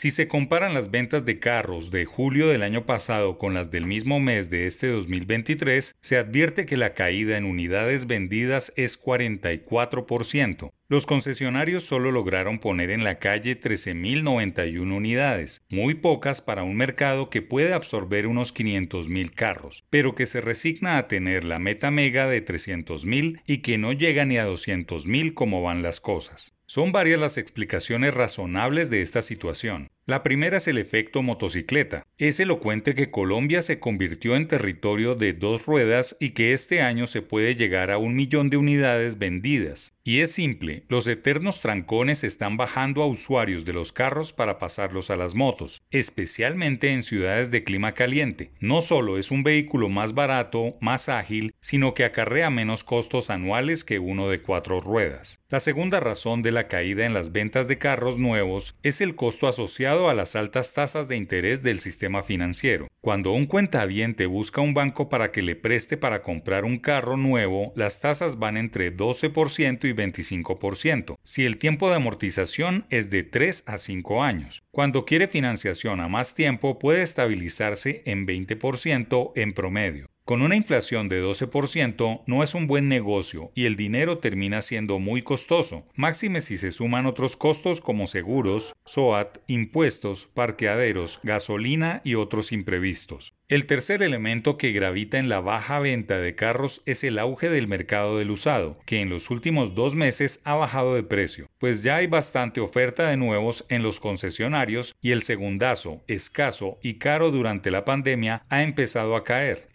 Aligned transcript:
Si 0.00 0.10
se 0.10 0.28
comparan 0.28 0.72
las 0.72 0.90
ventas 0.90 1.26
de 1.26 1.38
carros 1.38 1.90
de 1.90 2.06
julio 2.06 2.48
del 2.48 2.62
año 2.62 2.86
pasado 2.86 3.36
con 3.36 3.52
las 3.52 3.70
del 3.70 3.84
mismo 3.84 4.18
mes 4.18 4.48
de 4.48 4.66
este 4.66 4.86
2023, 4.86 5.94
se 6.00 6.16
advierte 6.16 6.64
que 6.64 6.78
la 6.78 6.94
caída 6.94 7.36
en 7.36 7.44
unidades 7.44 8.06
vendidas 8.06 8.72
es 8.76 8.98
44%. 8.98 10.70
Los 10.88 11.04
concesionarios 11.04 11.84
solo 11.84 12.12
lograron 12.12 12.60
poner 12.60 12.88
en 12.88 13.04
la 13.04 13.18
calle 13.18 13.60
13.091 13.60 14.90
unidades, 14.90 15.66
muy 15.68 15.92
pocas 15.92 16.40
para 16.40 16.62
un 16.62 16.76
mercado 16.76 17.28
que 17.28 17.42
puede 17.42 17.74
absorber 17.74 18.26
unos 18.26 18.54
500.000 18.54 19.34
carros, 19.34 19.84
pero 19.90 20.14
que 20.14 20.24
se 20.24 20.40
resigna 20.40 20.96
a 20.96 21.08
tener 21.08 21.44
la 21.44 21.58
meta 21.58 21.90
mega 21.90 22.26
de 22.26 22.42
300.000 22.42 23.42
y 23.46 23.58
que 23.58 23.76
no 23.76 23.92
llega 23.92 24.24
ni 24.24 24.38
a 24.38 24.48
200.000 24.48 25.34
como 25.34 25.60
van 25.60 25.82
las 25.82 26.00
cosas. 26.00 26.54
Son 26.72 26.92
varias 26.92 27.18
las 27.18 27.36
explicaciones 27.36 28.14
razonables 28.14 28.90
de 28.90 29.02
esta 29.02 29.22
situación. 29.22 29.88
La 30.06 30.22
primera 30.22 30.56
es 30.56 30.66
el 30.66 30.78
efecto 30.78 31.22
motocicleta. 31.22 32.04
Es 32.18 32.40
elocuente 32.40 32.94
que 32.94 33.10
Colombia 33.10 33.62
se 33.62 33.78
convirtió 33.78 34.34
en 34.34 34.48
territorio 34.48 35.14
de 35.14 35.32
dos 35.34 35.66
ruedas 35.66 36.16
y 36.18 36.30
que 36.30 36.52
este 36.52 36.80
año 36.80 37.06
se 37.06 37.22
puede 37.22 37.54
llegar 37.54 37.90
a 37.90 37.98
un 37.98 38.14
millón 38.14 38.50
de 38.50 38.56
unidades 38.56 39.18
vendidas. 39.18 39.94
Y 40.02 40.20
es 40.20 40.32
simple, 40.32 40.84
los 40.88 41.06
eternos 41.06 41.60
trancones 41.60 42.24
están 42.24 42.56
bajando 42.56 43.02
a 43.02 43.06
usuarios 43.06 43.64
de 43.64 43.74
los 43.74 43.92
carros 43.92 44.32
para 44.32 44.58
pasarlos 44.58 45.10
a 45.10 45.16
las 45.16 45.34
motos, 45.34 45.82
especialmente 45.90 46.92
en 46.92 47.02
ciudades 47.02 47.50
de 47.50 47.62
clima 47.62 47.92
caliente. 47.92 48.50
No 48.58 48.80
solo 48.80 49.18
es 49.18 49.30
un 49.30 49.44
vehículo 49.44 49.88
más 49.88 50.14
barato, 50.14 50.72
más 50.80 51.08
ágil, 51.08 51.54
sino 51.60 51.94
que 51.94 52.04
acarrea 52.04 52.50
menos 52.50 52.82
costos 52.82 53.30
anuales 53.30 53.84
que 53.84 53.98
uno 53.98 54.28
de 54.28 54.40
cuatro 54.40 54.80
ruedas. 54.80 55.38
La 55.50 55.60
segunda 55.60 56.00
razón 56.00 56.42
de 56.42 56.52
la 56.52 56.66
caída 56.66 57.04
en 57.06 57.14
las 57.14 57.30
ventas 57.30 57.68
de 57.68 57.78
carros 57.78 58.18
nuevos 58.18 58.76
es 58.82 59.00
el 59.00 59.14
costo 59.14 59.46
asociado 59.46 59.89
a 59.90 60.14
las 60.14 60.36
altas 60.36 60.72
tasas 60.72 61.08
de 61.08 61.16
interés 61.16 61.64
del 61.64 61.80
sistema 61.80 62.22
financiero. 62.22 62.86
Cuando 63.00 63.32
un 63.32 63.46
cuentaviente 63.46 64.26
busca 64.26 64.60
un 64.60 64.72
banco 64.72 65.08
para 65.08 65.32
que 65.32 65.42
le 65.42 65.56
preste 65.56 65.96
para 65.96 66.22
comprar 66.22 66.64
un 66.64 66.78
carro 66.78 67.16
nuevo, 67.16 67.72
las 67.74 67.98
tasas 67.98 68.38
van 68.38 68.56
entre 68.56 68.96
12% 68.96 69.88
y 69.88 69.92
25%, 69.92 71.16
si 71.24 71.44
el 71.44 71.58
tiempo 71.58 71.90
de 71.90 71.96
amortización 71.96 72.86
es 72.90 73.10
de 73.10 73.24
3 73.24 73.64
a 73.66 73.78
5 73.78 74.22
años. 74.22 74.62
Cuando 74.70 75.04
quiere 75.04 75.26
financiación 75.26 76.00
a 76.00 76.06
más 76.06 76.34
tiempo 76.34 76.78
puede 76.78 77.02
estabilizarse 77.02 78.02
en 78.06 78.26
20% 78.26 79.32
en 79.34 79.52
promedio. 79.52 80.08
Con 80.30 80.42
una 80.42 80.54
inflación 80.54 81.08
de 81.08 81.20
12% 81.20 82.22
no 82.24 82.44
es 82.44 82.54
un 82.54 82.68
buen 82.68 82.86
negocio 82.86 83.50
y 83.56 83.64
el 83.64 83.74
dinero 83.74 84.18
termina 84.18 84.62
siendo 84.62 85.00
muy 85.00 85.22
costoso, 85.22 85.84
máxime 85.96 86.40
si 86.40 86.56
se 86.56 86.70
suman 86.70 87.06
otros 87.06 87.34
costos 87.34 87.80
como 87.80 88.06
seguros, 88.06 88.76
SOAT, 88.84 89.38
impuestos, 89.48 90.28
parqueaderos, 90.32 91.18
gasolina 91.24 92.00
y 92.04 92.14
otros 92.14 92.52
imprevistos. 92.52 93.34
El 93.50 93.66
tercer 93.66 94.00
elemento 94.04 94.56
que 94.56 94.70
gravita 94.70 95.18
en 95.18 95.28
la 95.28 95.40
baja 95.40 95.80
venta 95.80 96.20
de 96.20 96.36
carros 96.36 96.82
es 96.86 97.02
el 97.02 97.18
auge 97.18 97.48
del 97.48 97.66
mercado 97.66 98.16
del 98.16 98.30
usado, 98.30 98.78
que 98.86 99.00
en 99.00 99.10
los 99.10 99.28
últimos 99.28 99.74
dos 99.74 99.96
meses 99.96 100.40
ha 100.44 100.54
bajado 100.54 100.94
de 100.94 101.02
precio, 101.02 101.48
pues 101.58 101.82
ya 101.82 101.96
hay 101.96 102.06
bastante 102.06 102.60
oferta 102.60 103.08
de 103.08 103.16
nuevos 103.16 103.66
en 103.68 103.82
los 103.82 103.98
concesionarios 103.98 104.94
y 105.02 105.10
el 105.10 105.22
segundazo, 105.22 106.04
escaso 106.06 106.78
y 106.80 106.98
caro 106.98 107.32
durante 107.32 107.72
la 107.72 107.84
pandemia, 107.84 108.44
ha 108.50 108.62
empezado 108.62 109.16
a 109.16 109.24
caer, 109.24 109.68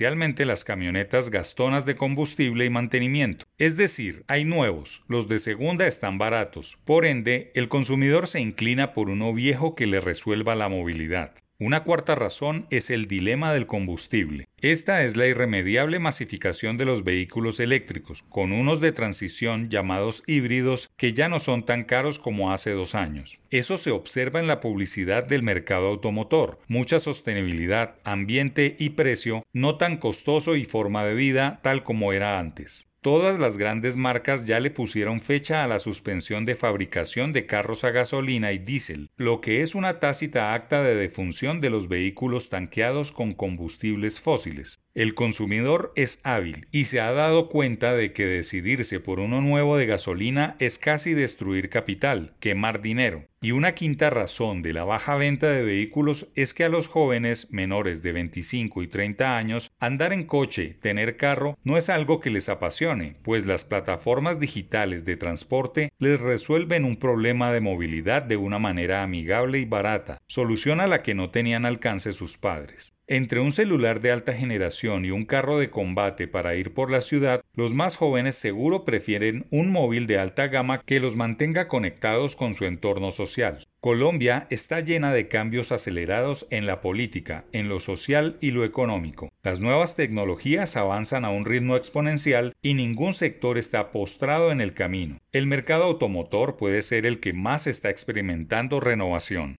especialmente 0.00 0.46
las 0.46 0.64
camionetas 0.64 1.28
gastonas 1.28 1.84
de 1.84 1.94
combustible 1.94 2.64
y 2.64 2.70
mantenimiento. 2.70 3.44
Es 3.58 3.76
decir, 3.76 4.24
hay 4.28 4.46
nuevos, 4.46 5.04
los 5.08 5.28
de 5.28 5.38
segunda 5.38 5.86
están 5.86 6.16
baratos, 6.16 6.78
por 6.86 7.04
ende, 7.04 7.52
el 7.54 7.68
consumidor 7.68 8.26
se 8.26 8.40
inclina 8.40 8.94
por 8.94 9.10
uno 9.10 9.34
viejo 9.34 9.74
que 9.74 9.86
le 9.86 10.00
resuelva 10.00 10.54
la 10.54 10.70
movilidad. 10.70 11.34
Una 11.62 11.84
cuarta 11.84 12.14
razón 12.14 12.66
es 12.70 12.88
el 12.88 13.06
dilema 13.06 13.52
del 13.52 13.66
combustible. 13.66 14.48
Esta 14.62 15.04
es 15.04 15.14
la 15.14 15.26
irremediable 15.26 15.98
masificación 15.98 16.78
de 16.78 16.86
los 16.86 17.04
vehículos 17.04 17.60
eléctricos, 17.60 18.22
con 18.30 18.52
unos 18.52 18.80
de 18.80 18.92
transición 18.92 19.68
llamados 19.68 20.22
híbridos 20.26 20.88
que 20.96 21.12
ya 21.12 21.28
no 21.28 21.38
son 21.38 21.66
tan 21.66 21.84
caros 21.84 22.18
como 22.18 22.50
hace 22.50 22.70
dos 22.70 22.94
años. 22.94 23.40
Eso 23.50 23.76
se 23.76 23.90
observa 23.90 24.40
en 24.40 24.46
la 24.46 24.60
publicidad 24.60 25.28
del 25.28 25.42
mercado 25.42 25.88
automotor, 25.88 26.60
mucha 26.66 26.98
sostenibilidad, 26.98 27.96
ambiente 28.04 28.74
y 28.78 28.90
precio, 28.90 29.44
no 29.52 29.76
tan 29.76 29.98
costoso 29.98 30.56
y 30.56 30.64
forma 30.64 31.04
de 31.04 31.14
vida 31.14 31.60
tal 31.62 31.84
como 31.84 32.14
era 32.14 32.38
antes. 32.38 32.89
Todas 33.02 33.38
las 33.38 33.56
grandes 33.56 33.96
marcas 33.96 34.44
ya 34.44 34.60
le 34.60 34.70
pusieron 34.70 35.22
fecha 35.22 35.64
a 35.64 35.66
la 35.66 35.78
suspensión 35.78 36.44
de 36.44 36.54
fabricación 36.54 37.32
de 37.32 37.46
carros 37.46 37.82
a 37.84 37.92
gasolina 37.92 38.52
y 38.52 38.58
diésel, 38.58 39.08
lo 39.16 39.40
que 39.40 39.62
es 39.62 39.74
una 39.74 40.00
tácita 40.00 40.52
acta 40.52 40.82
de 40.82 40.94
defunción 40.94 41.62
de 41.62 41.70
los 41.70 41.88
vehículos 41.88 42.50
tanqueados 42.50 43.10
con 43.10 43.32
combustibles 43.32 44.20
fósiles. 44.20 44.80
El 44.92 45.14
consumidor 45.14 45.92
es 45.96 46.20
hábil 46.24 46.66
y 46.72 46.86
se 46.86 47.00
ha 47.00 47.12
dado 47.12 47.48
cuenta 47.48 47.94
de 47.94 48.12
que 48.12 48.26
decidirse 48.26 49.00
por 49.00 49.18
uno 49.18 49.40
nuevo 49.40 49.78
de 49.78 49.86
gasolina 49.86 50.56
es 50.58 50.78
casi 50.78 51.14
destruir 51.14 51.70
capital, 51.70 52.34
quemar 52.38 52.82
dinero. 52.82 53.24
Y 53.40 53.52
una 53.52 53.74
quinta 53.74 54.10
razón 54.10 54.60
de 54.60 54.74
la 54.74 54.84
baja 54.84 55.14
venta 55.14 55.48
de 55.50 55.62
vehículos 55.62 56.26
es 56.34 56.52
que 56.52 56.64
a 56.64 56.68
los 56.68 56.88
jóvenes 56.88 57.50
menores 57.50 58.02
de 58.02 58.12
25 58.12 58.82
y 58.82 58.88
30 58.88 59.38
años 59.38 59.69
andar 59.80 60.12
en 60.12 60.24
coche, 60.24 60.76
tener 60.80 61.16
carro, 61.16 61.58
no 61.64 61.76
es 61.76 61.88
algo 61.88 62.20
que 62.20 62.30
les 62.30 62.48
apasione, 62.48 63.16
pues 63.22 63.46
las 63.46 63.64
plataformas 63.64 64.38
digitales 64.38 65.04
de 65.04 65.16
transporte 65.16 65.90
les 65.98 66.20
resuelven 66.20 66.84
un 66.84 66.96
problema 66.96 67.50
de 67.52 67.60
movilidad 67.60 68.22
de 68.22 68.36
una 68.36 68.58
manera 68.58 69.02
amigable 69.02 69.58
y 69.58 69.64
barata, 69.64 70.20
solución 70.26 70.80
a 70.80 70.86
la 70.86 71.02
que 71.02 71.14
no 71.14 71.30
tenían 71.30 71.64
alcance 71.64 72.12
sus 72.12 72.36
padres. 72.36 72.92
Entre 73.12 73.40
un 73.40 73.50
celular 73.50 74.00
de 74.00 74.12
alta 74.12 74.34
generación 74.34 75.04
y 75.04 75.10
un 75.10 75.24
carro 75.24 75.58
de 75.58 75.68
combate 75.68 76.28
para 76.28 76.54
ir 76.54 76.72
por 76.72 76.92
la 76.92 77.00
ciudad, 77.00 77.40
los 77.56 77.74
más 77.74 77.96
jóvenes 77.96 78.36
seguro 78.36 78.84
prefieren 78.84 79.46
un 79.50 79.72
móvil 79.72 80.06
de 80.06 80.16
alta 80.16 80.46
gama 80.46 80.80
que 80.82 81.00
los 81.00 81.16
mantenga 81.16 81.66
conectados 81.66 82.36
con 82.36 82.54
su 82.54 82.66
entorno 82.66 83.10
social. 83.10 83.66
Colombia 83.80 84.46
está 84.50 84.78
llena 84.78 85.12
de 85.12 85.26
cambios 85.26 85.72
acelerados 85.72 86.46
en 86.50 86.66
la 86.66 86.80
política, 86.80 87.46
en 87.50 87.68
lo 87.68 87.80
social 87.80 88.36
y 88.40 88.52
lo 88.52 88.64
económico. 88.64 89.32
Las 89.42 89.58
nuevas 89.58 89.96
tecnologías 89.96 90.76
avanzan 90.76 91.24
a 91.24 91.30
un 91.30 91.46
ritmo 91.46 91.74
exponencial 91.74 92.54
y 92.62 92.74
ningún 92.74 93.14
sector 93.14 93.58
está 93.58 93.90
postrado 93.90 94.52
en 94.52 94.60
el 94.60 94.72
camino. 94.72 95.18
El 95.32 95.48
mercado 95.48 95.82
automotor 95.82 96.56
puede 96.56 96.82
ser 96.82 97.06
el 97.06 97.18
que 97.18 97.32
más 97.32 97.66
está 97.66 97.90
experimentando 97.90 98.78
renovación. 98.78 99.56